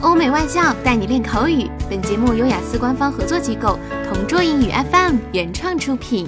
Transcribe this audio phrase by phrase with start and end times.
[0.00, 1.69] 欧美外教带你练口语。
[1.89, 6.27] 本节目由雅思官方合作机构同桌英语 FM 原创出品。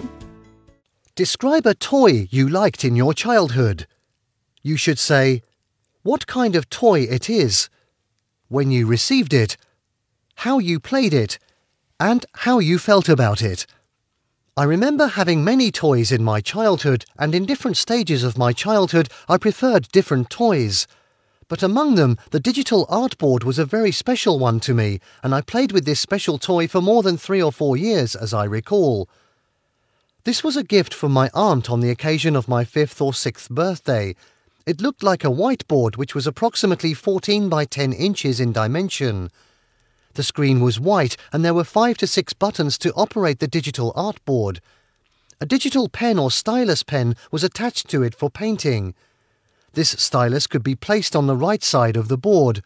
[1.16, 3.86] Describe a toy you liked in your childhood.
[4.62, 5.42] You should say
[6.04, 7.70] what kind of toy it is,
[8.50, 9.56] when you received it,
[10.44, 11.38] how you played it,
[11.98, 13.66] and how you felt about it.
[14.56, 19.10] I remember having many toys in my childhood, and in different stages of my childhood,
[19.28, 20.86] I preferred different toys.
[21.48, 25.42] But among them, the digital artboard was a very special one to me, and I
[25.42, 29.10] played with this special toy for more than three or four years, as I recall.
[30.24, 33.50] This was a gift from my aunt on the occasion of my fifth or sixth
[33.50, 34.16] birthday.
[34.66, 39.30] It looked like a whiteboard which was approximately 14 by 10 inches in dimension.
[40.14, 43.92] The screen was white and there were five to six buttons to operate the digital
[43.94, 44.60] artboard.
[45.42, 48.94] A digital pen or stylus pen was attached to it for painting.
[49.74, 52.64] This stylus could be placed on the right side of the board.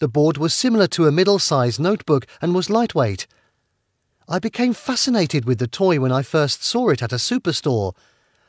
[0.00, 3.28] The board was similar to a middle sized notebook and was lightweight.
[4.28, 7.94] I became fascinated with the toy when I first saw it at a superstore.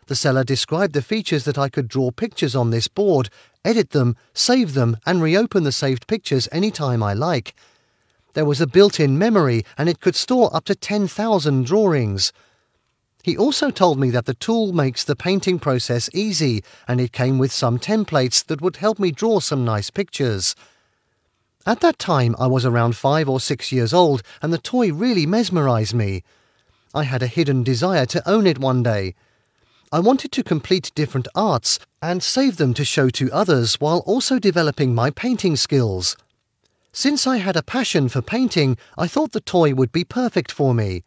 [0.07, 3.29] The seller described the features that I could draw pictures on this board,
[3.63, 7.55] edit them, save them, and reopen the saved pictures any time I like.
[8.33, 12.33] There was a built in memory and it could store up to 10,000 drawings.
[13.23, 17.37] He also told me that the tool makes the painting process easy and it came
[17.37, 20.55] with some templates that would help me draw some nice pictures.
[21.65, 25.27] At that time, I was around five or six years old and the toy really
[25.27, 26.23] mesmerized me.
[26.93, 29.13] I had a hidden desire to own it one day.
[29.91, 34.39] I wanted to complete different arts and save them to show to others while also
[34.39, 36.17] developing my painting skills.
[36.91, 40.73] Since I had a passion for painting, I thought the toy would be perfect for
[40.73, 41.03] me.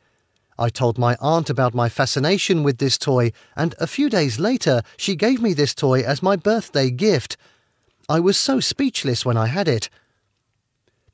[0.58, 4.83] I told my aunt about my fascination with this toy, and a few days later
[4.96, 7.36] she gave me this toy as my birthday gift.
[8.08, 9.88] I was so speechless when I had it.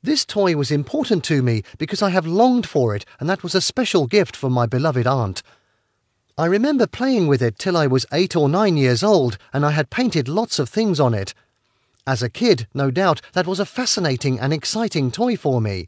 [0.03, 3.55] This toy was important to me because I have longed for it, and that was
[3.55, 5.43] a special gift from my beloved aunt.
[6.37, 9.71] I remember playing with it till I was eight or nine years old, and I
[9.71, 11.33] had painted lots of things on it.
[12.07, 15.87] As a kid, no doubt, that was a fascinating and exciting toy for me.